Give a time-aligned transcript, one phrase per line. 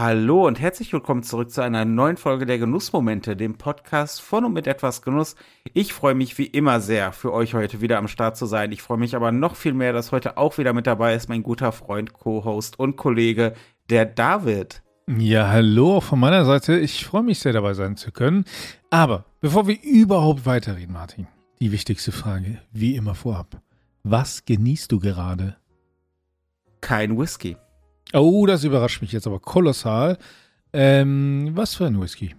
[0.00, 4.54] Hallo und herzlich willkommen zurück zu einer neuen Folge der Genussmomente, dem Podcast von und
[4.54, 5.36] mit etwas Genuss.
[5.74, 8.72] Ich freue mich wie immer sehr, für euch heute wieder am Start zu sein.
[8.72, 11.42] Ich freue mich aber noch viel mehr, dass heute auch wieder mit dabei ist mein
[11.42, 13.52] guter Freund, Co-Host und Kollege,
[13.90, 14.82] der David.
[15.06, 16.78] Ja, hallo von meiner Seite.
[16.78, 18.46] Ich freue mich sehr dabei sein zu können.
[18.88, 21.26] Aber bevor wir überhaupt weiterreden, Martin,
[21.60, 23.60] die wichtigste Frage, wie immer vorab.
[24.02, 25.58] Was genießt du gerade?
[26.80, 27.58] Kein Whisky.
[28.12, 30.18] Oh, das überrascht mich jetzt aber kolossal.
[30.72, 32.34] Ähm, was für ein Whisky?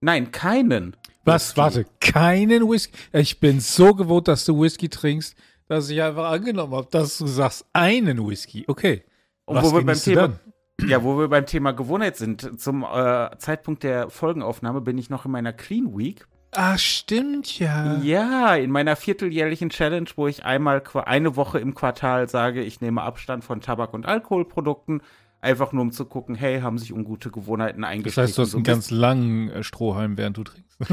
[0.00, 0.96] Nein, keinen.
[1.24, 1.48] Was?
[1.48, 1.60] Whisky.
[1.60, 2.92] Warte, keinen Whisky?
[3.12, 5.36] Ich bin so gewohnt, dass du Whisky trinkst,
[5.68, 8.64] dass ich einfach angenommen habe, dass du sagst, einen Whisky.
[8.66, 9.04] Okay.
[9.44, 10.38] Und was wo wir beim Thema,
[10.86, 12.60] ja, wo wir beim Thema Gewohnheit sind.
[12.60, 16.26] Zum äh, Zeitpunkt der Folgenaufnahme bin ich noch in meiner Clean Week.
[16.56, 18.00] Ah, stimmt ja.
[18.02, 23.02] Ja, in meiner vierteljährlichen Challenge, wo ich einmal eine Woche im Quartal sage, ich nehme
[23.02, 25.02] Abstand von Tabak- und Alkoholprodukten,
[25.42, 28.16] einfach nur um zu gucken, hey, haben sich ungute Gewohnheiten eingeschränkt.
[28.16, 30.78] Das heißt, du hast einen ganz langen äh, Strohhalm, während du trinkst.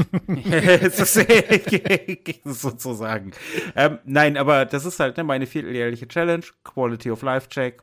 [2.44, 3.32] sozusagen.
[3.74, 7.82] Ähm, nein, aber das ist halt ne, meine vierteljährliche Challenge, Quality of Life Check.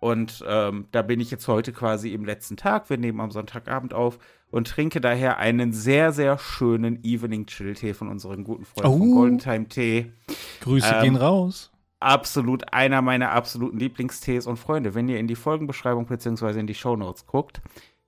[0.00, 2.90] Und ähm, da bin ich jetzt heute quasi im letzten Tag.
[2.90, 4.18] Wir nehmen am Sonntagabend auf
[4.50, 8.98] und trinke daher einen sehr, sehr schönen Evening Chill Tee von unseren guten Freunden oh.
[8.98, 10.12] von Golden Time Tee.
[10.60, 11.72] Grüße ähm, gehen raus.
[12.00, 14.46] Absolut einer meiner absoluten Lieblingstees.
[14.46, 16.60] Und Freunde, wenn ihr in die Folgenbeschreibung bzw.
[16.60, 17.60] in die Show Notes guckt,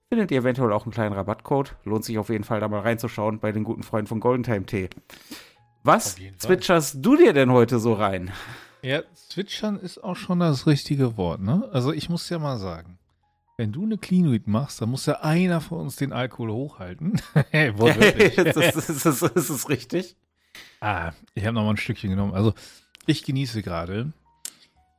[0.09, 1.77] findet ihr eventuell auch einen kleinen Rabattcode.
[1.85, 4.67] Lohnt sich auf jeden Fall da mal reinzuschauen bei den guten Freunden von Golden Time
[4.67, 4.91] Tee.
[5.83, 8.31] Was zwitscherst du dir denn heute so rein?
[8.83, 11.69] Ja, zwitschern ist auch schon das richtige Wort, ne?
[11.73, 12.98] Also ich muss ja mal sagen,
[13.59, 17.21] wenn du eine Clean Week machst, dann muss ja einer von uns den Alkohol hochhalten.
[17.53, 18.39] Wortwörtlich.
[18.39, 20.17] ist, das, ist, das, ist das richtig?
[20.81, 22.35] Ah, ich habe noch mal ein Stückchen genommen.
[22.35, 22.55] Also,
[23.07, 24.13] ich genieße gerade,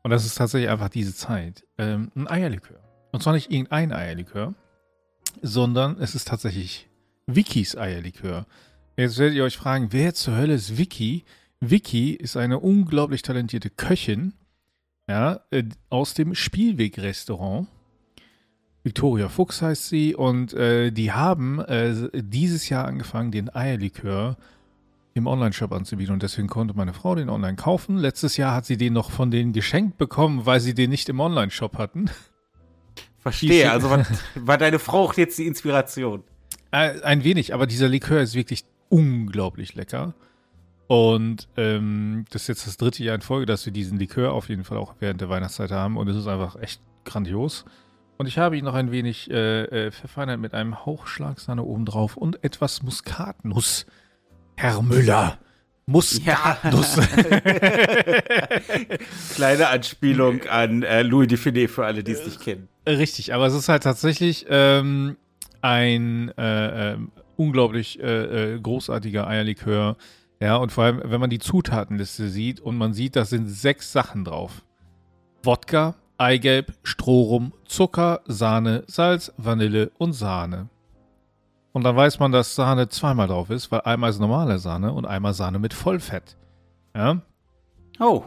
[0.03, 2.79] und das ist tatsächlich einfach diese Zeit, ähm, ein Eierlikör.
[3.11, 4.53] Und zwar nicht irgendein Eierlikör,
[5.41, 6.89] sondern es ist tatsächlich
[7.27, 8.45] Wikis Eierlikör.
[8.97, 11.23] Jetzt werdet ihr euch fragen, wer zur Hölle ist Vicky?
[11.61, 14.33] Vicky ist eine unglaublich talentierte Köchin,
[15.07, 17.67] ja, äh, aus dem Spielweg-Restaurant
[18.89, 24.35] Victoria Fuchs heißt sie und äh, die haben äh, dieses Jahr angefangen, den Eierlikör
[25.13, 27.97] im Online-Shop anzubieten und deswegen konnte meine Frau den online kaufen.
[27.97, 31.19] Letztes Jahr hat sie den noch von denen geschenkt bekommen, weil sie den nicht im
[31.19, 32.09] Online-Shop hatten.
[33.19, 36.23] Verstehe, also war, war, deine Frau auch jetzt die Inspiration?
[36.71, 40.15] Äh, ein wenig, aber dieser Likör ist wirklich unglaublich lecker.
[40.87, 44.49] Und ähm, das ist jetzt das dritte Jahr in Folge, dass wir diesen Likör auf
[44.49, 47.65] jeden Fall auch während der Weihnachtszeit haben und es ist einfach echt grandios.
[48.19, 52.43] Und ich habe ihn noch ein wenig äh, äh, verfeinert mit einem Hauchschlagsahne obendrauf und
[52.43, 53.85] etwas Muskatnuss.
[54.57, 55.39] Herr Müller.
[55.85, 56.97] Muskatnuss.
[56.97, 57.03] Ja.
[59.35, 62.67] Kleine Anspielung an äh, Louis Define für alle, die es nicht kennen.
[62.85, 65.15] Richtig, aber es ist halt tatsächlich ähm,
[65.61, 69.95] ein äh, ähm, unglaublich äh, äh, großartiger Eierlikör.
[70.41, 73.93] Ja, und vor allem, wenn man die Zutatenliste sieht und man sieht, da sind sechs
[73.93, 74.65] Sachen drauf.
[75.41, 80.69] Wodka, Eigelb, Strohrum, Zucker, Sahne, Salz, Vanille und Sahne.
[81.71, 85.05] Und dann weiß man, dass Sahne zweimal drauf ist, weil einmal ist normale Sahne und
[85.05, 86.35] einmal Sahne mit Vollfett.
[86.93, 87.21] Ja?
[87.99, 88.25] Oh.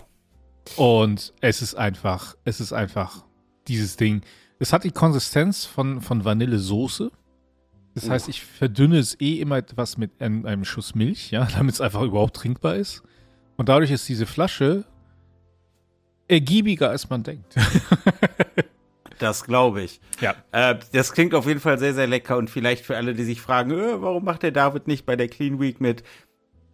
[0.77, 3.25] Und es ist einfach, es ist einfach
[3.69, 4.23] dieses Ding.
[4.59, 7.11] Es hat die Konsistenz von, von Vanillesoße.
[7.95, 11.75] Das heißt, ich verdünne es eh immer etwas mit einem, einem Schuss Milch, ja, damit
[11.75, 13.03] es einfach überhaupt trinkbar ist.
[13.57, 14.85] Und dadurch ist diese Flasche
[16.33, 17.55] ergiebiger, als man denkt.
[19.19, 20.01] das glaube ich.
[20.21, 20.35] Ja.
[20.51, 23.41] Äh, das klingt auf jeden Fall sehr, sehr lecker und vielleicht für alle, die sich
[23.41, 26.03] fragen, äh, warum macht der David nicht bei der Clean Week mit?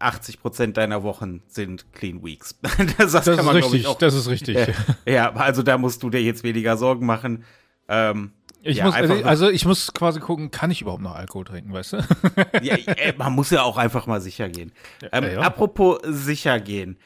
[0.01, 2.57] 80 Prozent deiner Wochen sind Clean Weeks.
[2.99, 4.57] das, das ist man, richtig, auch, das ist richtig.
[4.57, 4.73] Äh,
[5.07, 7.45] ja, also da musst du dir jetzt weniger Sorgen machen.
[7.89, 8.31] Ähm,
[8.63, 11.95] ich ja, muss, also ich muss quasi gucken, kann ich überhaupt noch Alkohol trinken, weißt
[11.95, 11.97] du?
[12.63, 14.73] ja, äh, man muss ja auch einfach mal sicher gehen.
[15.13, 15.41] Ähm, ja.
[15.41, 16.99] Apropos sicher gehen.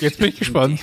[0.00, 0.80] Jetzt bin ich gespannt.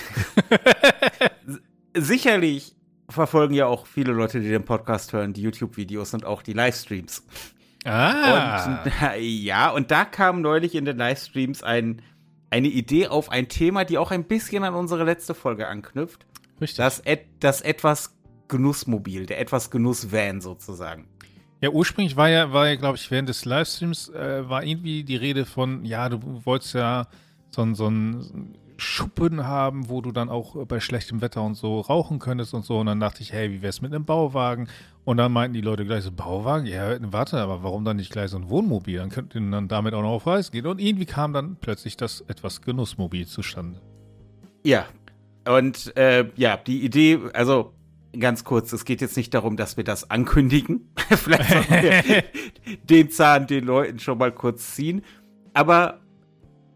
[1.94, 2.76] Sicherlich
[3.10, 7.24] verfolgen ja auch viele Leute, die den Podcast hören, die YouTube-Videos und auch die Livestreams.
[7.86, 8.84] Ah.
[8.84, 12.02] Und, ja, und da kam neulich in den Livestreams ein,
[12.50, 16.26] eine Idee auf ein Thema, die auch ein bisschen an unsere letzte Folge anknüpft.
[16.60, 16.78] Richtig.
[16.78, 17.04] Das,
[17.40, 18.16] das etwas
[18.48, 21.08] Genussmobil, der etwas Genussvan sozusagen.
[21.62, 25.16] Ja, ursprünglich war ja, war ja, glaube ich, während des Livestreams äh, war irgendwie die
[25.16, 27.08] Rede von, ja, du wolltest ja
[27.50, 32.20] so, so ein Schuppen haben, wo du dann auch bei schlechtem Wetter und so rauchen
[32.20, 32.80] könntest und so.
[32.80, 34.68] Und dann dachte ich, hey, wie wär's mit einem Bauwagen?
[35.04, 36.66] Und dann meinten die Leute gleich so, Bauwagen?
[36.66, 38.98] Ja, warte, aber warum dann nicht gleich so ein Wohnmobil?
[38.98, 40.66] Dann könnten dann damit auch noch auf Reis gehen.
[40.66, 43.82] Und irgendwie kam dann plötzlich das etwas Genussmobil zustande.
[44.64, 44.86] Ja.
[45.48, 47.74] Und äh, ja, die Idee, also
[48.20, 50.90] ganz kurz, es geht jetzt nicht darum, dass wir das ankündigen.
[51.10, 52.24] Vielleicht sollten wir
[52.84, 55.04] den Zahn den Leuten schon mal kurz ziehen.
[55.54, 56.02] Aber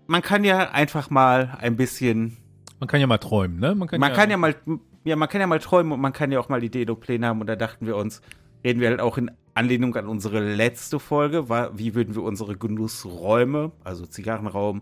[0.09, 2.37] man kann ja einfach mal ein bisschen.
[2.79, 3.75] Man kann ja mal träumen, ne?
[3.75, 4.55] Man kann, man ja, kann ja mal,
[5.03, 7.41] ja, man kann ja mal träumen und man kann ja auch mal Ideenpläne haben.
[7.41, 8.21] Und da dachten wir uns,
[8.63, 12.57] reden wir halt auch in Anlehnung an unsere letzte Folge, war, wie würden wir unsere
[12.57, 14.81] Genussräume, also Zigarrenraum,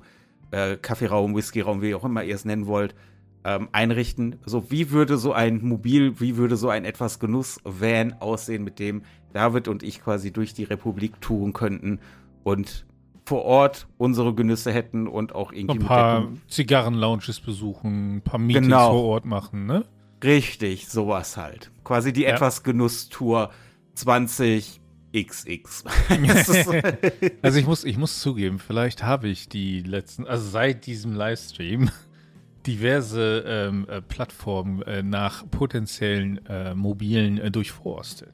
[0.51, 2.95] äh, Kaffeeraum, Whiskyraum, wie auch immer ihr es nennen wollt,
[3.44, 4.38] ähm, einrichten.
[4.45, 9.01] So, wie würde so ein Mobil, wie würde so ein etwas Genuss-Van aussehen, mit dem
[9.33, 12.00] David und ich quasi durch die Republik touren könnten
[12.44, 12.85] und
[13.27, 18.68] vor Ort unsere Genüsse hätten und auch irgendwie ein paar Zigarren-Lounges besuchen, ein paar Meetings
[18.68, 18.91] genau.
[18.91, 19.83] vor Ort machen, ne?
[20.24, 21.69] Richtig, sowas halt.
[21.83, 22.29] Quasi die ja.
[22.29, 23.50] etwas Genusstour
[23.95, 24.79] 20
[25.13, 25.83] XX.
[27.41, 31.89] also ich muss, ich muss zugeben, vielleicht habe ich die letzten, also seit diesem Livestream
[32.65, 38.33] diverse ähm, äh, Plattformen äh, nach potenziellen äh, mobilen äh, durchforstet.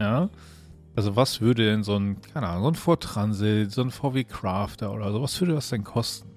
[0.00, 0.30] Ja.
[0.94, 4.24] Also was würde denn so ein, keine Ahnung, so ein Ford Transit, so ein VW
[4.24, 6.28] Crafter oder so, was würde das denn kosten?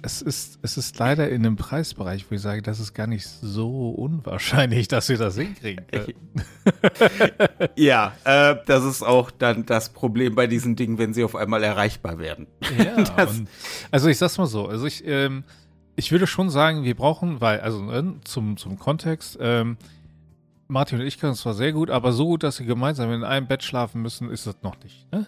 [0.00, 3.26] Es ist, es ist leider in einem Preisbereich, wo ich sage, das ist gar nicht
[3.26, 6.14] so unwahrscheinlich, dass wir das hinkriegen können.
[7.74, 11.64] ja, äh, das ist auch dann das Problem bei diesen Dingen, wenn sie auf einmal
[11.64, 12.46] erreichbar werden.
[12.78, 13.48] Ja, und,
[13.90, 15.42] also ich sag's mal so, also ich, ähm,
[15.96, 19.78] ich würde schon sagen, wir brauchen, weil, also äh, zum, zum Kontext, ähm,
[20.68, 23.24] Martin und ich können es zwar sehr gut, aber so gut, dass sie gemeinsam in
[23.24, 25.10] einem Bett schlafen müssen, ist das noch nicht.
[25.10, 25.26] Ne?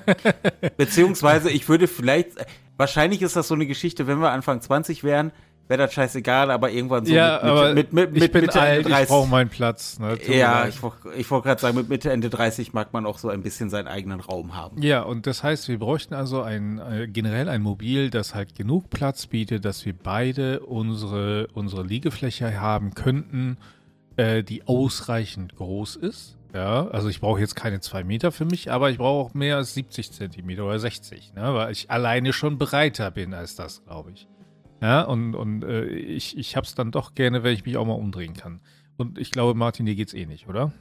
[0.78, 2.30] Beziehungsweise, ich würde vielleicht,
[2.78, 5.30] wahrscheinlich ist das so eine Geschichte, wenn wir Anfang 20 wären,
[5.68, 8.60] wäre das scheißegal, aber irgendwann so ja, mit, aber mit, mit, mit, ich bin Mitte
[8.60, 9.02] alt, Ende 30.
[9.02, 9.98] Ich brauche meinen Platz.
[9.98, 10.18] Ne?
[10.26, 10.80] Ja, ich,
[11.16, 13.88] ich wollte gerade sagen, mit Mitte, Ende 30 mag man auch so ein bisschen seinen
[13.88, 14.80] eigenen Raum haben.
[14.80, 18.88] Ja, und das heißt, wir bräuchten also ein, äh, generell ein Mobil, das halt genug
[18.88, 23.58] Platz bietet, dass wir beide unsere, unsere Liegefläche haben könnten
[24.16, 26.38] äh, die ausreichend groß ist.
[26.54, 29.56] Ja, also ich brauche jetzt keine zwei Meter für mich, aber ich brauche auch mehr
[29.56, 34.12] als 70 Zentimeter oder 60, ne, weil ich alleine schon breiter bin als das, glaube
[34.12, 34.28] ich.
[34.82, 37.86] Ja, und, und äh, ich, ich habe es dann doch gerne, wenn ich mich auch
[37.86, 38.60] mal umdrehen kann.
[38.98, 40.72] Und ich glaube, Martin, dir geht's eh nicht, oder?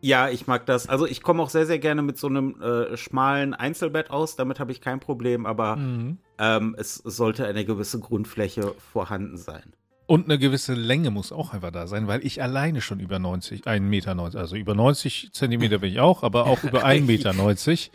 [0.00, 0.88] Ja, ich mag das.
[0.88, 4.36] Also ich komme auch sehr, sehr gerne mit so einem äh, schmalen Einzelbett aus.
[4.36, 6.18] Damit habe ich kein Problem, aber mhm.
[6.38, 9.72] ähm, es sollte eine gewisse Grundfläche vorhanden sein.
[10.06, 13.64] Und eine gewisse Länge muss auch einfach da sein, weil ich alleine schon über 90,
[13.66, 17.32] 1,90 Meter, 90, also über 90 Zentimeter bin ich auch, aber auch über 1,90 Meter.
[17.32, 17.90] 90.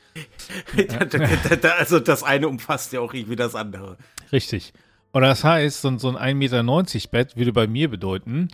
[1.78, 3.98] also das eine umfasst ja auch irgendwie das andere.
[4.34, 4.74] Richtig.
[5.14, 8.50] Und das heißt, so, so ein 1,90 Meter Bett würde bei mir bedeuten,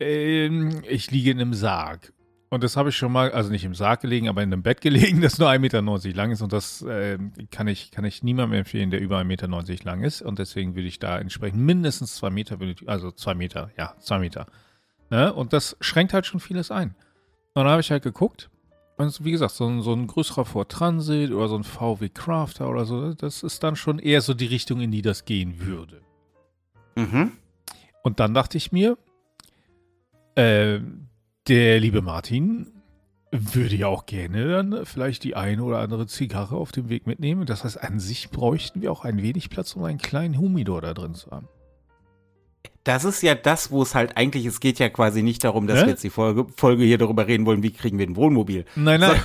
[0.00, 2.12] ähm, ich liege in einem Sarg.
[2.48, 4.80] Und das habe ich schon mal, also nicht im Sarg gelegen, aber in einem Bett
[4.80, 5.82] gelegen, das nur 1,90 Meter
[6.16, 6.42] lang ist.
[6.42, 7.18] Und das äh,
[7.50, 9.48] kann, ich, kann ich niemandem empfehlen, der über 1,90 Meter
[9.84, 10.22] lang ist.
[10.22, 12.88] Und deswegen würde ich da entsprechend mindestens zwei Meter benötigen.
[12.88, 14.46] Also zwei Meter, ja, zwei Meter.
[15.10, 15.32] Ne?
[15.32, 16.90] Und das schränkt halt schon vieles ein.
[17.54, 18.50] Und dann habe ich halt geguckt.
[18.96, 22.68] Und wie gesagt, so ein, so ein größerer Ford Transit oder so ein VW Crafter
[22.68, 26.00] oder so, das ist dann schon eher so die Richtung, in die das gehen würde.
[26.96, 27.32] Mhm.
[28.02, 28.96] Und dann dachte ich mir,
[30.34, 30.80] äh,
[31.48, 32.72] der liebe Martin
[33.32, 37.46] würde ja auch gerne dann vielleicht die eine oder andere Zigarre auf dem Weg mitnehmen.
[37.46, 40.94] Das heißt, an sich bräuchten wir auch ein wenig Platz, um einen kleinen Humidor da
[40.94, 41.48] drin zu haben.
[42.84, 45.80] Das ist ja das, wo es halt eigentlich, es geht ja quasi nicht darum, dass
[45.80, 45.86] ne?
[45.86, 48.64] wir jetzt die Folge, Folge hier darüber reden wollen, wie kriegen wir ein Wohnmobil.
[48.76, 49.20] Nein, nein.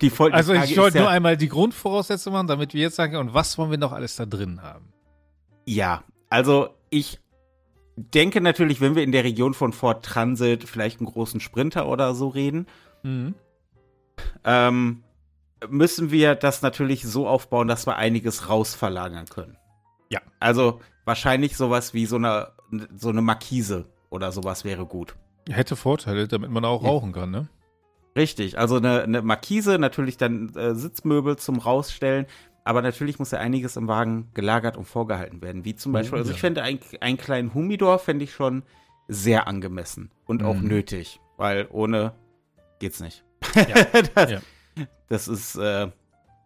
[0.00, 3.34] Die Folge, also ich wollte nur einmal die Grundvoraussetzungen machen, damit wir jetzt sagen, und
[3.34, 4.86] was wollen wir noch alles da drin haben?
[5.66, 7.18] Ja, also ich
[7.96, 12.14] denke natürlich, wenn wir in der Region von Fort Transit vielleicht einen großen Sprinter oder
[12.14, 12.66] so reden,
[13.02, 13.34] mhm.
[14.44, 15.04] ähm,
[15.68, 19.56] müssen wir das natürlich so aufbauen, dass wir einiges rausverlagern können.
[20.10, 20.20] Ja.
[20.40, 22.52] Also wahrscheinlich sowas wie so eine,
[22.96, 25.16] so eine Markise oder sowas wäre gut.
[25.48, 27.48] Hätte Vorteile, damit man auch rauchen kann, ne?
[28.16, 32.26] Richtig, also eine, eine Markise, natürlich dann äh, Sitzmöbel zum Rausstellen,
[32.64, 35.64] aber natürlich muss ja einiges im Wagen gelagert und vorgehalten werden.
[35.66, 38.62] Wie zum Beispiel, also ich fände ein, einen kleinen Humidor fände ich schon
[39.06, 40.48] sehr angemessen und mhm.
[40.48, 42.14] auch nötig, weil ohne
[42.78, 43.22] geht's nicht.
[43.54, 43.84] Ja.
[44.14, 44.40] das, ja.
[45.08, 45.90] das, ist, äh,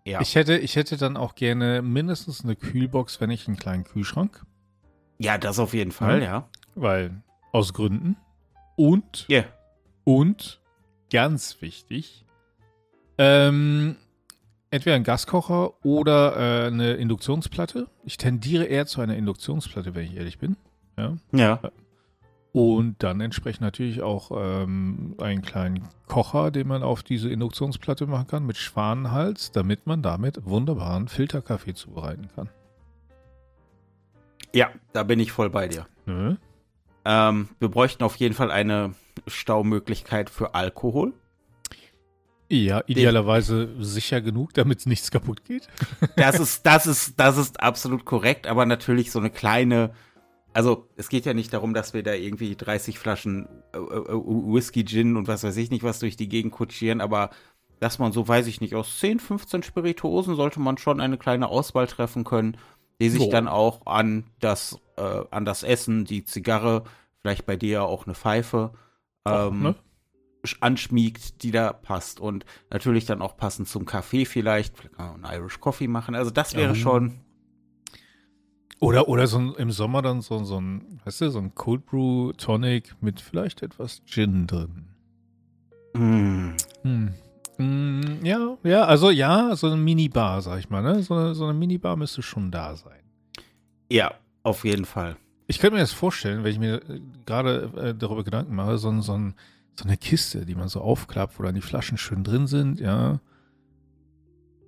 [0.05, 0.21] ja.
[0.21, 4.45] Ich hätte, ich hätte dann auch gerne mindestens eine Kühlbox, wenn ich einen kleinen Kühlschrank.
[5.19, 6.25] Ja, das auf jeden Fall, ja.
[6.25, 6.49] ja.
[6.75, 7.23] Weil,
[7.53, 8.17] aus Gründen.
[8.77, 9.45] Und, yeah.
[10.05, 10.61] und,
[11.11, 12.25] ganz wichtig,
[13.19, 13.97] ähm,
[14.71, 17.89] entweder ein Gaskocher oder äh, eine Induktionsplatte.
[18.05, 20.57] Ich tendiere eher zu einer Induktionsplatte, wenn ich ehrlich bin.
[20.97, 21.17] Ja.
[21.33, 21.61] ja.
[22.53, 28.27] Und dann entsprechend natürlich auch ähm, einen kleinen Kocher, den man auf diese Induktionsplatte machen
[28.27, 32.49] kann, mit Schwanenhals, damit man damit wunderbaren Filterkaffee zubereiten kann.
[34.55, 35.87] Ja, da bin ich voll bei dir.
[36.07, 36.39] Mhm.
[37.05, 38.95] Ähm, wir bräuchten auf jeden Fall eine
[39.27, 41.13] Staumöglichkeit für Alkohol.
[42.51, 45.69] Ja, idealerweise sicher genug, damit nichts kaputt geht.
[46.17, 49.93] Das ist, das ist, das ist absolut korrekt, aber natürlich so eine kleine,
[50.55, 54.85] also es geht ja nicht darum, dass wir da irgendwie 30 Flaschen äh, äh, Whisky,
[54.85, 57.31] Gin und was weiß ich nicht was durch die Gegend kutschieren, aber
[57.81, 61.49] dass man so, weiß ich nicht, aus 10, 15 Spirituosen sollte man schon eine kleine
[61.49, 62.57] Auswahl treffen können,
[63.01, 63.31] die sich oh.
[63.31, 66.85] dann auch an das, äh, an das Essen, die Zigarre,
[67.21, 68.73] vielleicht bei dir auch eine Pfeife,
[69.27, 69.75] ähm, ne?
[70.61, 72.21] Anschmiegt, die da passt.
[72.21, 74.77] Und natürlich dann auch passend zum Kaffee vielleicht.
[74.77, 76.15] Vielleicht kann man einen Irish Coffee machen.
[76.15, 76.77] Also das wäre um.
[76.77, 77.21] schon.
[78.81, 81.85] Oder, oder so ein, im Sommer dann so, so ein, weißt du, so ein Cold
[81.85, 84.87] Brew Tonic mit vielleicht etwas Gin drin.
[85.95, 86.51] Mm.
[86.83, 87.15] Hm.
[87.59, 91.03] Mm, ja, ja, also ja, so eine Minibar, sag ich mal, ne?
[91.03, 93.03] So eine, so eine Minibar müsste schon da sein.
[93.91, 94.15] Ja,
[94.45, 95.17] auf jeden Fall.
[95.49, 99.01] Ich könnte mir das vorstellen, wenn ich mir äh, gerade äh, darüber Gedanken mache, so,
[99.01, 99.35] so, ein, so
[99.85, 103.21] eine Kiste, die man so aufklappt, wo dann die Flaschen schön drin sind, ja.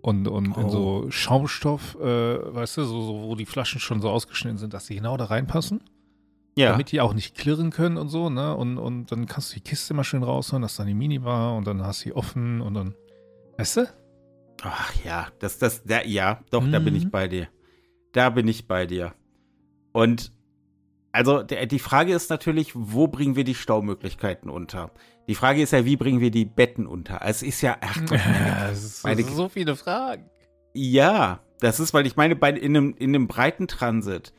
[0.03, 0.61] Und, und oh.
[0.61, 1.11] in so oh.
[1.11, 4.95] Schaumstoff, äh, weißt du, so, so, wo die Flaschen schon so ausgeschnitten sind, dass sie
[4.95, 5.83] genau da reinpassen.
[6.57, 6.73] Ja.
[6.73, 8.57] Damit die auch nicht klirren können und so, ne?
[8.57, 11.57] Und, und dann kannst du die Kiste mal schön rausholen, das ist dann die Minibar
[11.57, 12.95] und dann hast du sie offen und dann,
[13.57, 13.89] weißt du?
[14.63, 16.73] Ach ja, das, das, da, ja, doch, mhm.
[16.73, 17.11] da bin ich mhm.
[17.11, 17.49] bei dir.
[18.13, 19.15] Da bin ich bei dir.
[19.93, 20.33] Und
[21.13, 24.93] also der, die Frage ist natürlich, wo bringen wir die Staumöglichkeiten unter?
[25.29, 27.23] Die Frage ist ja, wie bringen wir die Betten unter?
[27.23, 30.29] Also es ist ja, ach Gott, meine, meine, so viele Fragen.
[30.73, 34.33] Ja, das ist, weil ich meine, bei, in, einem, in einem breiten Transit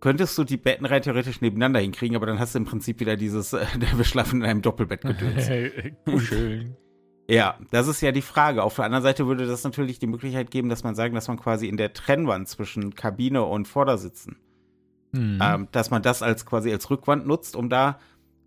[0.00, 3.16] könntest du die Betten rein theoretisch nebeneinander hinkriegen, aber dann hast du im Prinzip wieder
[3.16, 3.64] dieses, äh,
[3.96, 5.46] wir schlafen in einem Doppelbett gedöns.
[6.26, 6.76] Schön.
[7.28, 8.62] Ja, das ist ja die Frage.
[8.64, 11.38] Auf der anderen Seite würde das natürlich die Möglichkeit geben, dass man sagen, dass man
[11.38, 14.36] quasi in der Trennwand zwischen Kabine und Vordersitzen,
[15.12, 15.38] mhm.
[15.42, 17.98] ähm, dass man das als quasi als Rückwand nutzt, um da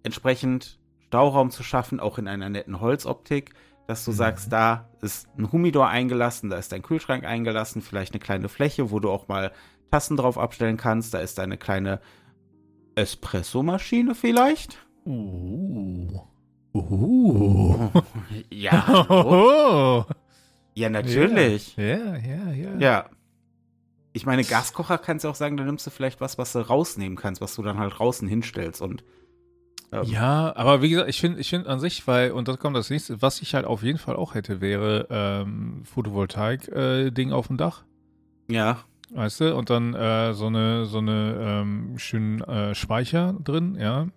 [0.03, 3.53] entsprechend Stauraum zu schaffen, auch in einer netten Holzoptik,
[3.87, 4.15] dass du mhm.
[4.15, 8.91] sagst, da ist ein Humidor eingelassen, da ist dein Kühlschrank eingelassen, vielleicht eine kleine Fläche,
[8.91, 9.51] wo du auch mal
[9.91, 11.13] Tassen drauf abstellen kannst.
[11.13, 12.01] Da ist eine kleine
[12.95, 14.77] Espresso-Maschine vielleicht.
[15.05, 16.19] Uh.
[16.73, 17.89] Uh.
[18.49, 19.05] Ja.
[19.09, 20.03] Oh.
[20.77, 21.77] Ja, natürlich.
[21.77, 22.77] Ja, ja, ja.
[22.77, 23.09] Ja.
[24.15, 27.17] Ich meine, Gaskocher kannst du auch sagen, da nimmst du vielleicht was, was du rausnehmen
[27.17, 29.03] kannst, was du dann halt draußen hinstellst und.
[29.91, 30.03] Ähm.
[30.05, 32.89] Ja, aber wie gesagt, ich finde ich finde an sich, weil, und das kommt das
[32.89, 37.57] nächste, was ich halt auf jeden Fall auch hätte, wäre ähm, Photovoltaik-Ding äh, auf dem
[37.57, 37.83] Dach.
[38.47, 38.85] Ja.
[39.11, 44.07] Weißt du, und dann äh, so eine, so eine ähm, schönen äh, Speicher drin, ja.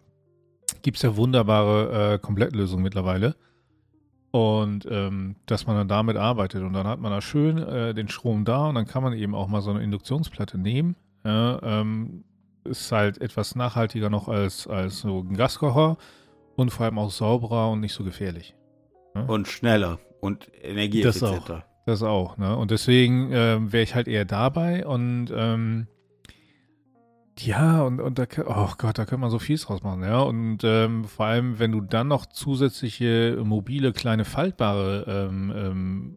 [0.83, 3.35] Gibt es ja wunderbare äh, Komplettlösungen mittlerweile.
[4.39, 8.09] Und ähm, dass man dann damit arbeitet und dann hat man da schön äh, den
[8.09, 10.95] Strom da und dann kann man eben auch mal so eine Induktionsplatte nehmen.
[11.25, 12.23] Ja, ähm,
[12.63, 15.97] ist halt etwas nachhaltiger noch als, als so ein Gaskocher
[16.55, 18.55] und vor allem auch sauberer und nicht so gefährlich.
[19.17, 19.23] Ja?
[19.23, 21.41] Und schneller und energieeffizienter.
[21.41, 21.69] Das auch.
[21.87, 22.57] Das auch, ne?
[22.57, 25.89] Und deswegen äh, wäre ich halt eher dabei und ähm,
[27.41, 30.21] ja, und, und da, oh Gott, da könnte man so viel draus machen, ja.
[30.21, 36.17] Und ähm, vor allem, wenn du dann noch zusätzliche mobile, kleine, faltbare ähm, ähm,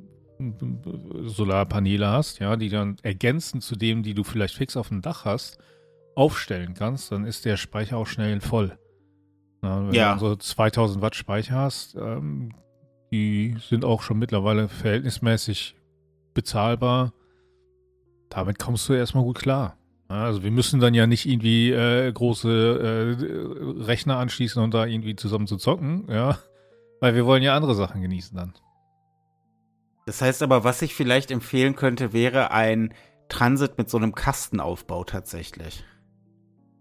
[1.27, 5.25] Solarpaneele hast, ja, die dann ergänzend zu dem, die du vielleicht fix auf dem Dach
[5.25, 5.59] hast,
[6.15, 8.77] aufstellen kannst, dann ist der Speicher auch schnell voll.
[9.61, 10.13] Na, wenn ja.
[10.13, 12.53] du so 2000 Watt Speicher hast, ähm,
[13.11, 15.75] die sind auch schon mittlerweile verhältnismäßig
[16.33, 17.13] bezahlbar.
[18.29, 19.77] Damit kommst du erstmal gut klar.
[20.11, 25.15] Also wir müssen dann ja nicht irgendwie äh, große äh, Rechner anschließen und da irgendwie
[25.15, 26.37] zusammen zu zocken, ja.
[26.99, 28.53] Weil wir wollen ja andere Sachen genießen dann.
[30.05, 32.93] Das heißt aber, was ich vielleicht empfehlen könnte, wäre ein
[33.29, 35.83] Transit mit so einem Kastenaufbau tatsächlich.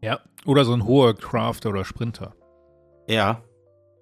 [0.03, 0.21] Ja.
[0.47, 2.35] Oder so ein hoher Crafter oder Sprinter.
[3.07, 3.43] Ja.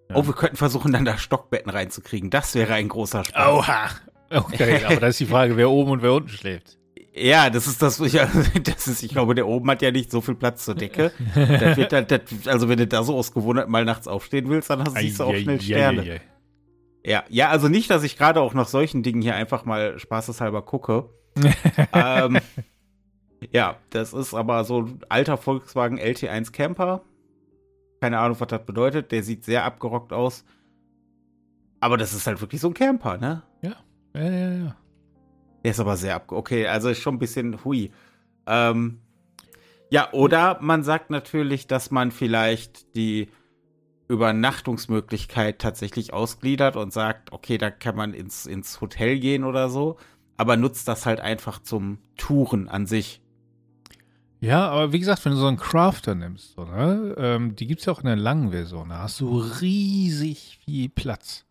[0.08, 0.16] Ja.
[0.16, 2.30] Oh, wir könnten versuchen, dann da Stockbetten reinzukriegen.
[2.30, 3.52] Das wäre ein großer Spaß.
[3.52, 3.88] Oha.
[4.30, 6.77] Okay, aber da ist die Frage, wer oben und wer unten schläft.
[7.20, 8.12] Ja, das ist das, ich,
[8.64, 11.12] das ist, ich glaube, der oben hat ja nicht so viel Platz zur Decke.
[11.34, 14.70] das wird dann, das, also wenn du da so aus Gewohnheit mal nachts aufstehen willst,
[14.70, 16.20] dann hast du siehst du auch schnell Sterne.
[17.04, 20.62] Ja, ja, also nicht, dass ich gerade auch nach solchen Dingen hier einfach mal spaßeshalber
[20.62, 21.08] gucke.
[21.92, 22.38] ähm,
[23.52, 27.02] ja, das ist aber so ein alter Volkswagen LT1 Camper
[28.00, 29.12] keine Ahnung, was das bedeutet.
[29.12, 30.44] Der sieht sehr abgerockt aus.
[31.80, 33.42] Aber das ist halt wirklich so ein Camper, ne?
[33.62, 33.76] Ja,
[34.14, 34.76] ja, ja, ja.
[35.64, 36.46] Der ist aber sehr abgerockt.
[36.46, 37.90] Okay, also ist schon ein bisschen hui.
[38.46, 39.00] Ähm,
[39.90, 43.28] ja, oder man sagt natürlich, dass man vielleicht die
[44.08, 49.96] Übernachtungsmöglichkeit tatsächlich ausgliedert und sagt, okay, da kann man ins, ins Hotel gehen oder so,
[50.36, 53.20] aber nutzt das halt einfach zum Touren an sich.
[54.40, 57.16] Ja, aber wie gesagt, wenn du so einen Crafter nimmst, oder?
[57.18, 58.90] Ähm, die gibt es ja auch in der langen Version.
[58.90, 61.44] Da hast du riesig viel Platz.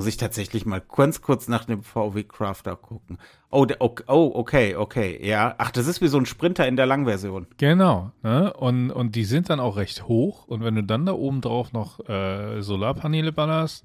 [0.00, 3.18] Muss ich tatsächlich mal ganz kurz nach dem VW Crafter gucken.
[3.50, 5.54] Oh, der, oh, okay, okay, ja.
[5.58, 7.46] Ach, das ist wie so ein Sprinter in der Langversion.
[7.58, 8.50] Genau, ne?
[8.54, 10.46] Und, und die sind dann auch recht hoch.
[10.46, 13.84] Und wenn du dann da oben drauf noch äh, Solarpaneele ballerst,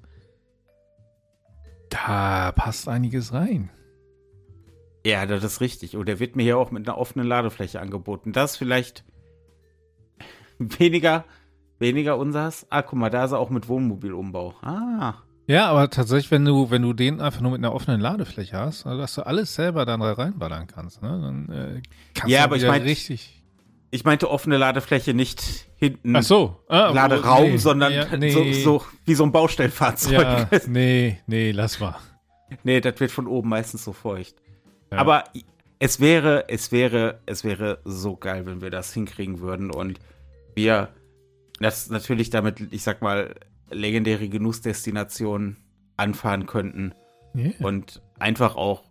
[1.90, 3.68] da passt einiges rein.
[5.04, 5.98] Ja, das ist richtig.
[5.98, 8.32] Und der wird mir hier auch mit einer offenen Ladefläche angeboten.
[8.32, 9.04] Das ist vielleicht
[10.58, 11.26] weniger,
[11.78, 12.66] weniger unsers.
[12.70, 14.54] Ah, guck mal, da ist er auch mit Wohnmobilumbau.
[14.62, 15.25] Ah.
[15.46, 18.84] Ja, aber tatsächlich, wenn du, wenn du den einfach nur mit einer offenen Ladefläche hast,
[18.84, 21.08] also dass du alles selber dann reinballern kannst, ne?
[21.08, 21.82] Dann äh,
[22.14, 23.42] kannst ja, du aber ich mein, richtig.
[23.92, 26.60] Ich meinte offene Ladefläche nicht hinten Ach so.
[26.68, 28.30] Ah, Laderaum, nee, sondern ja, nee.
[28.30, 30.12] so, so wie so ein Baustellfahrzeug.
[30.12, 31.96] Ja, nee, nee, lass mal.
[32.64, 34.34] Nee, das wird von oben meistens so feucht.
[34.90, 34.98] Ja.
[34.98, 35.24] Aber
[35.78, 40.00] es wäre, es wäre, es wäre so geil, wenn wir das hinkriegen würden und
[40.54, 40.88] wir
[41.60, 43.34] das natürlich damit, ich sag mal,
[43.70, 45.58] legendäre Genussdestinationen
[45.96, 46.94] anfahren könnten
[47.34, 47.52] yeah.
[47.60, 48.84] und einfach auch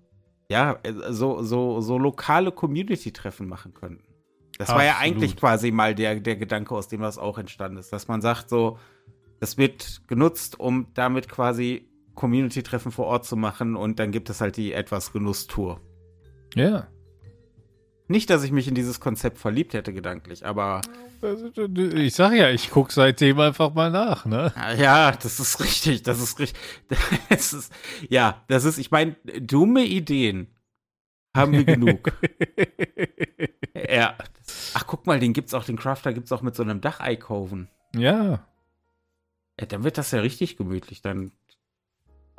[0.50, 0.77] ja
[1.10, 4.03] so so so lokale Community-Treffen machen könnten.
[4.58, 4.79] Das Absolut.
[4.79, 8.08] war ja eigentlich quasi mal der der Gedanke, aus dem das auch entstanden ist, dass
[8.08, 8.77] man sagt so,
[9.39, 14.41] das wird genutzt, um damit quasi Community-Treffen vor Ort zu machen und dann gibt es
[14.41, 15.82] halt die etwas Genusstour.
[16.55, 16.88] Ja.
[18.07, 20.81] Nicht, dass ich mich in dieses Konzept verliebt hätte, gedanklich, aber.
[21.74, 24.53] Ich sag ja, ich gucke seitdem einfach mal nach, ne?
[24.77, 26.59] Ja, das ist richtig, das ist richtig.
[27.29, 27.74] Das ist,
[28.09, 30.47] ja, das ist, ich meine, dumme Ideen
[31.35, 32.12] haben wir genug.
[33.89, 34.15] ja.
[34.74, 37.69] Ach, guck mal, den gibt's auch, den Crafter gibt's auch mit so einem Dacheicoven.
[37.95, 38.45] Ja.
[39.59, 39.65] ja.
[39.67, 41.01] Dann wird das ja richtig gemütlich.
[41.01, 41.31] Dann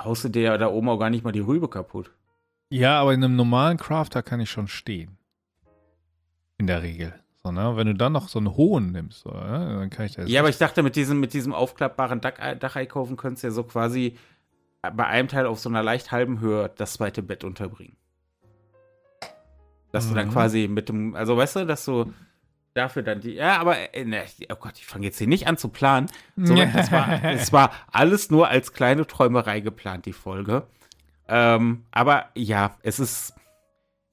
[0.01, 2.13] haust du dir da oben auch gar nicht mal die Rübe kaputt.
[2.71, 5.19] Ja, aber in einem normalen Crafter kann ich schon stehen.
[6.59, 7.15] In der Regel.
[7.43, 7.77] So, ne?
[7.77, 9.79] Wenn du dann noch so einen hohen nimmst, oder, ne?
[9.79, 10.29] dann kann ich das.
[10.29, 13.63] Ja, aber ich dachte, mit diesem, mit diesem aufklappbaren Dach Dacheicoven könntest du ja so
[13.65, 14.17] quasi
[14.95, 17.97] bei einem Teil auf so einer leicht halben Höhe das zweite Bett unterbringen.
[19.93, 20.09] Dass mhm.
[20.11, 20.33] du dann mhm.
[20.33, 22.13] quasi mit dem, also weißt du, dass du
[22.75, 25.57] dafür dann die, ja, aber, äh, ne, oh Gott, ich fange jetzt hier nicht an
[25.57, 26.09] zu planen.
[26.37, 30.67] So, das, war, das war alles nur als kleine Träumerei geplant, die Folge.
[31.29, 33.35] Ähm, aber ja, es ist.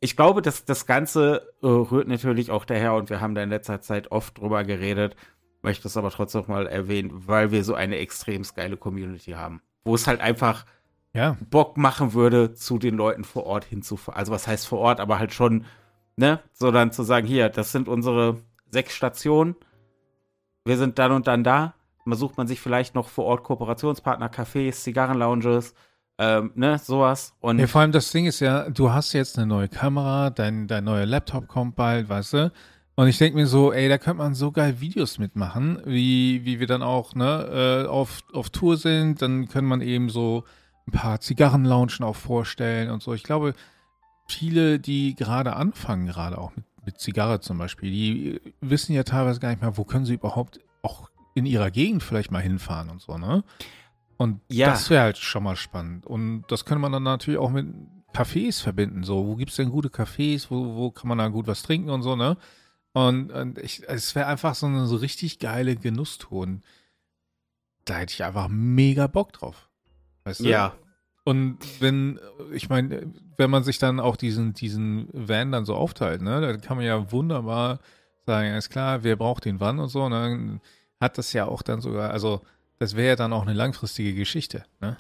[0.03, 3.49] Ich glaube, dass das Ganze äh, rührt natürlich auch daher und wir haben da in
[3.49, 5.15] letzter Zeit oft drüber geredet,
[5.61, 9.61] möchte es aber trotzdem noch mal erwähnen, weil wir so eine extrem geile Community haben,
[9.85, 10.65] wo es halt einfach
[11.13, 11.37] ja.
[11.49, 14.19] Bock machen würde, zu den Leuten vor Ort hinzufahren.
[14.19, 15.63] Also was heißt vor Ort, aber halt schon,
[16.17, 19.55] ne, so dann zu sagen, hier, das sind unsere sechs Stationen,
[20.65, 21.75] wir sind dann und dann da.
[22.03, 25.73] Man sucht man sich vielleicht noch vor Ort Kooperationspartner, Cafés, Zigarrenlounges,
[26.17, 27.34] ähm, ne, sowas.
[27.41, 30.67] Und ja, vor allem das Ding ist ja, du hast jetzt eine neue Kamera, dein,
[30.67, 32.52] dein neuer Laptop kommt bald, weißt du?
[32.95, 36.60] Und ich denke mir so, ey, da könnte man so geil Videos mitmachen, wie, wie
[36.60, 40.43] wir dann auch, ne, äh, auf, auf Tour sind, dann kann man eben so
[40.88, 43.13] ein paar Zigarrenlaunchen auch vorstellen und so.
[43.13, 43.56] Ich glaube,
[44.28, 49.39] viele, die gerade anfangen, gerade auch mit, mit Zigarre zum Beispiel, die wissen ja teilweise
[49.39, 53.02] gar nicht mehr, wo können sie überhaupt auch in ihrer Gegend vielleicht mal hinfahren und
[53.02, 53.43] so, ne?
[54.17, 54.67] Und ja.
[54.67, 56.06] das wäre halt schon mal spannend.
[56.06, 57.67] Und das könnte man dann natürlich auch mit
[58.13, 59.04] Cafés verbinden.
[59.04, 60.47] So, wo gibt es denn gute Cafés?
[60.49, 62.38] Wo, wo kann man da gut was trinken und so, ne?
[62.93, 66.47] Und, und ich, es wäre einfach so eine so richtig geile Genusstour.
[67.86, 69.69] Da hätte ich einfach mega Bock drauf.
[70.23, 70.45] Weißt du?
[70.45, 70.76] Ja.
[71.26, 72.19] Und wenn,
[72.52, 76.62] ich meine, wenn man sich dann auch diesen, diesen Van dann so aufteilt, ne, dann
[76.62, 77.80] kann man ja wunderbar
[78.26, 80.21] sagen, alles klar, wer braucht den wann und so, und ne?
[80.21, 80.62] dann
[80.99, 82.41] hat das ja auch dann sogar, also
[82.79, 84.97] das wäre ja dann auch eine langfristige Geschichte, ne?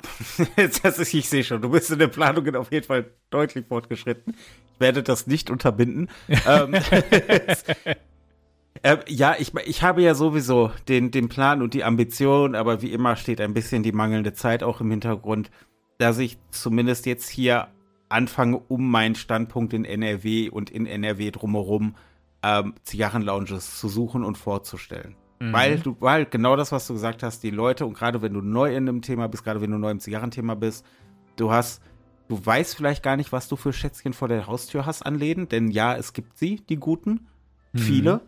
[0.82, 4.34] das ist, ich sehe schon, du bist in der Planung auf jeden Fall deutlich fortgeschritten.
[4.74, 6.08] Ich werde das nicht unterbinden.
[6.46, 6.74] ähm,
[8.82, 12.92] äh, ja, ich, ich habe ja sowieso den, den Plan und die Ambition, aber wie
[12.92, 15.50] immer steht ein bisschen die mangelnde Zeit auch im Hintergrund,
[15.98, 17.68] dass ich zumindest jetzt hier
[18.08, 21.96] anfange, um meinen Standpunkt in NRW und in NRW drumherum
[22.42, 25.16] ähm, Zigarrenlounges zu suchen und vorzustellen.
[25.42, 25.52] Mhm.
[25.52, 28.40] Weil du, weil genau das, was du gesagt hast, die Leute, und gerade wenn du
[28.40, 30.86] neu in einem Thema bist, gerade wenn du neu im Zigarrenthema bist,
[31.34, 31.82] du hast,
[32.28, 35.48] du weißt vielleicht gar nicht, was du für Schätzchen vor der Haustür hast an Läden,
[35.48, 37.26] denn ja, es gibt sie, die guten,
[37.72, 37.78] mhm.
[37.78, 38.20] viele.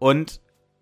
[0.00, 0.40] Und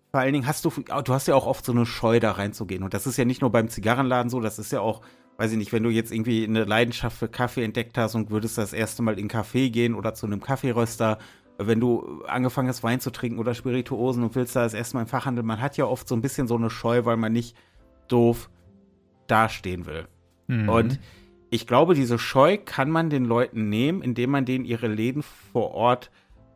[0.09, 2.81] vor allen Dingen hast du, du hast ja auch oft so eine Scheu, da reinzugehen.
[2.81, 5.01] Und das ist ja nicht nur beim Zigarrenladen so, das ist ja auch,
[5.37, 8.57] weiß ich nicht, wenn du jetzt irgendwie eine Leidenschaft für Kaffee entdeckt hast und würdest
[8.57, 11.19] das erste Mal in einen Kaffee gehen oder zu einem Kaffeeröster
[11.57, 15.01] wenn du angefangen hast, Wein zu trinken oder Spirituosen und willst da das erste Mal
[15.01, 17.55] im Fachhandel, man hat ja oft so ein bisschen so eine Scheu, weil man nicht
[18.07, 18.49] doof
[19.27, 20.07] dastehen will.
[20.47, 20.69] Mhm.
[20.69, 20.99] Und
[21.49, 25.71] ich glaube, diese Scheu kann man den Leuten nehmen, indem man denen ihre Läden vor
[25.71, 26.11] Ort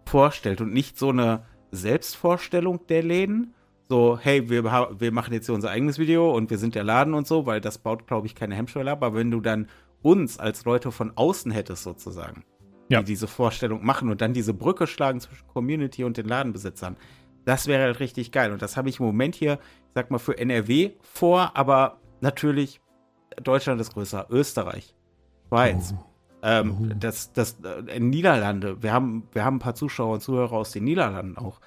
[0.05, 3.53] vorstellt und nicht so eine Selbstvorstellung der Läden.
[3.89, 7.13] So, hey, wir, wir machen jetzt hier unser eigenes Video und wir sind der Laden
[7.13, 9.03] und so, weil das baut, glaube ich, keine Hemmschwelle ab.
[9.03, 9.67] Aber wenn du dann
[10.01, 12.43] uns als Leute von außen hättest, sozusagen,
[12.89, 12.99] ja.
[12.99, 16.97] die diese Vorstellung machen und dann diese Brücke schlagen zwischen Community und den Ladenbesitzern,
[17.45, 18.51] das wäre halt richtig geil.
[18.51, 22.81] Und das habe ich im Moment hier, ich sag mal, für NRW vor, aber natürlich
[23.41, 24.95] Deutschland ist größer, Österreich,
[25.47, 26.03] Schweiz, oh.
[26.43, 26.93] Ähm, oh.
[26.99, 28.81] das, das, äh, Niederlande.
[28.83, 31.59] Wir haben, wir haben ein paar Zuschauer und Zuhörer aus den Niederlanden auch.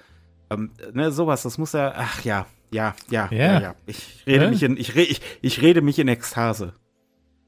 [0.49, 3.61] Ähm, ne, sowas, das muss ja, ach ja, ja, ja, ja, ja.
[3.61, 3.75] ja.
[3.85, 4.49] Ich rede ja?
[4.49, 6.73] mich in, ich, re, ich, ich rede mich in Ekstase.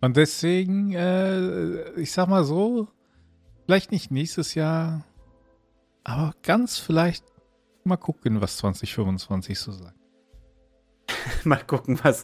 [0.02, 2.90] Und deswegen, äh, ich sag mal so,
[3.66, 5.06] vielleicht nicht nächstes Jahr,
[6.04, 7.24] aber ganz vielleicht
[7.84, 9.96] mal gucken, was 2025 so sagt.
[11.44, 12.24] mal gucken, was.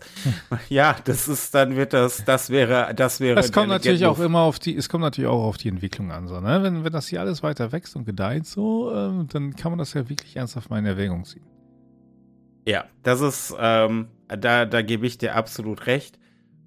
[0.70, 3.40] Ja, das ist, dann wird das, das wäre, das wäre.
[3.40, 6.28] Es kommt natürlich auch immer auf die, es kommt natürlich auch auf die Entwicklung an,
[6.28, 6.64] so, ne?
[6.64, 9.94] Wenn, wenn das hier alles weiter wächst und gedeiht, so, ähm, dann kann man das
[9.94, 11.46] ja wirklich ernsthaft mal in Erwägung ziehen.
[12.66, 16.20] Ja, das ist, ähm, da, da gebe ich dir absolut recht.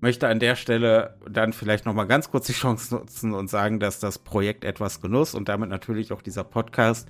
[0.03, 3.79] Möchte an der Stelle dann vielleicht noch mal ganz kurz die Chance nutzen und sagen,
[3.79, 7.09] dass das Projekt etwas Genuss und damit natürlich auch dieser Podcast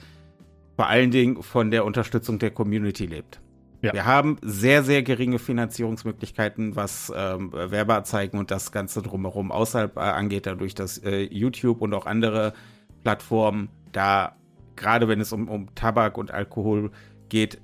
[0.77, 3.41] vor allen Dingen von der Unterstützung der Community lebt.
[3.81, 3.95] Ja.
[3.95, 10.01] Wir haben sehr, sehr geringe Finanzierungsmöglichkeiten, was ähm, Werbeanzeigen und das Ganze drumherum außerhalb äh,
[10.01, 12.53] angeht, dadurch, dass äh, YouTube und auch andere
[13.05, 14.37] Plattformen da,
[14.77, 16.91] gerade wenn es um, um Tabak und Alkohol
[17.31, 17.59] geht,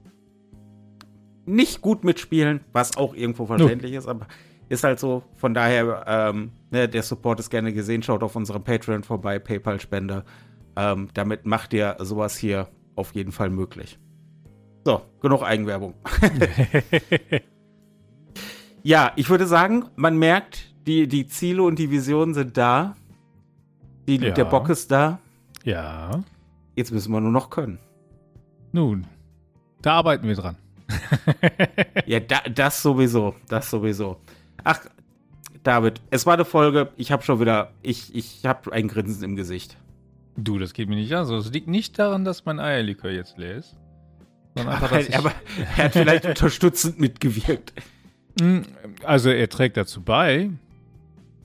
[1.44, 3.98] nicht gut mitspielen, was auch irgendwo verständlich no.
[3.98, 4.26] ist, aber
[4.68, 5.22] ist halt so.
[5.36, 8.02] Von daher, ähm, ne, der Support ist gerne gesehen.
[8.02, 10.24] Schaut auf unserem Patreon vorbei, PayPal-Spende.
[10.76, 13.98] Ähm, damit macht ihr sowas hier auf jeden Fall möglich.
[14.84, 15.94] So, genug Eigenwerbung.
[18.82, 22.96] ja, ich würde sagen, man merkt, die, die Ziele und die Visionen sind da.
[24.06, 24.30] Die, ja.
[24.30, 25.18] Der Bock ist da.
[25.64, 26.22] Ja.
[26.76, 27.78] Jetzt müssen wir nur noch können.
[28.72, 29.06] Nun,
[29.82, 30.56] da arbeiten wir dran.
[32.06, 33.34] ja, da, das sowieso.
[33.48, 34.18] Das sowieso.
[34.64, 34.80] Ach,
[35.62, 36.90] David, es war eine Folge.
[36.96, 37.72] Ich habe schon wieder.
[37.82, 39.76] Ich, ich habe ein Grinsen im Gesicht.
[40.36, 41.26] Du, das geht mir nicht an.
[41.26, 43.76] So, es liegt nicht daran, dass mein Eierlikör jetzt leer ist.
[44.54, 45.32] Einfach, aber, aber
[45.76, 47.72] er hat vielleicht unterstützend mitgewirkt.
[48.40, 48.64] Hm,
[49.04, 50.50] also er trägt dazu bei,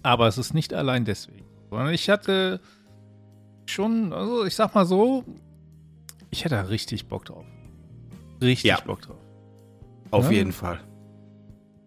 [0.03, 1.45] aber es ist nicht allein deswegen.
[1.69, 2.59] Sondern ich hatte
[3.65, 5.23] schon, also ich sag mal so,
[6.29, 7.45] ich hätte da richtig Bock drauf.
[8.41, 8.79] Richtig ja.
[8.79, 9.19] Bock drauf.
[10.11, 10.37] Auf ja?
[10.37, 10.79] jeden Fall.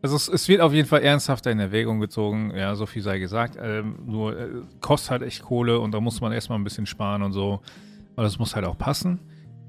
[0.02, 3.18] Also es, es, wird auf jeden Fall ernsthafter in Erwägung gezogen, ja, so viel sei
[3.18, 3.56] gesagt.
[3.60, 4.48] Ähm, nur äh,
[4.80, 7.60] kostet halt echt Kohle und da muss man erstmal ein bisschen sparen und so.
[8.14, 9.20] Aber das muss halt auch passen.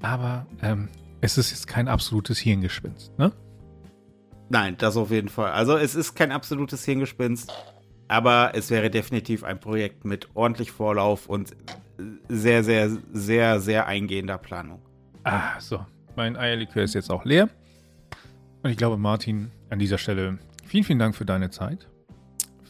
[0.02, 0.88] Aber ähm,
[1.20, 3.32] es ist jetzt kein absolutes Hirngespinst, ne?
[4.50, 5.52] Nein, das auf jeden Fall.
[5.52, 7.52] Also es ist kein absolutes Hirngespinst,
[8.06, 11.54] aber es wäre definitiv ein Projekt mit ordentlich Vorlauf und
[12.28, 14.80] sehr, sehr, sehr, sehr eingehender Planung.
[15.24, 15.84] Ah, so.
[16.16, 17.48] Mein Eierlikör ist jetzt auch leer.
[18.62, 21.88] Und ich glaube, Martin, an dieser Stelle vielen, vielen Dank für deine Zeit.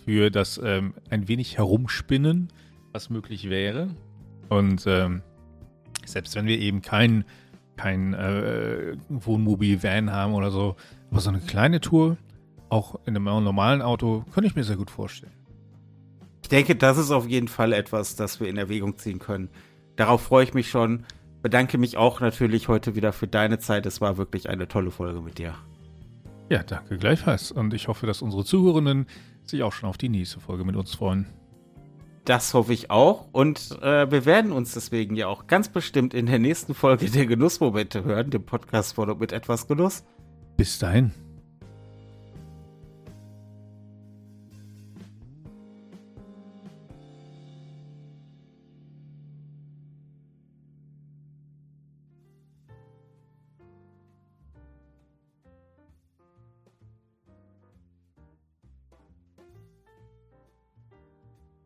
[0.05, 2.49] Für das ähm, ein wenig Herumspinnen,
[2.93, 3.89] was möglich wäre.
[4.49, 5.23] Und ähm,
[6.07, 7.25] selbst wenn wir eben keinen
[7.79, 10.77] kein äh, Wohnmobil-Van haben oder so.
[11.11, 12.19] Aber so eine kleine Tour,
[12.69, 15.33] auch in einem normalen Auto, könnte ich mir sehr gut vorstellen.
[16.43, 19.49] Ich denke, das ist auf jeden Fall etwas, das wir in Erwägung ziehen können.
[19.97, 21.05] Darauf freue ich mich schon.
[21.41, 23.87] Bedanke mich auch natürlich heute wieder für deine Zeit.
[23.87, 25.55] Es war wirklich eine tolle Folge mit dir.
[26.49, 27.53] Ja, danke gleichfalls.
[27.53, 29.07] Und ich hoffe, dass unsere Zuhörenden
[29.45, 31.27] sich auch schon auf die nächste Folge mit uns freuen.
[32.25, 33.29] Das hoffe ich auch.
[33.33, 37.27] Und äh, wir werden uns deswegen ja auch ganz bestimmt in der nächsten Folge der
[37.27, 40.05] Genussmomente hören, dem Podcast von mit etwas Genuss.
[40.57, 41.13] Bis dahin.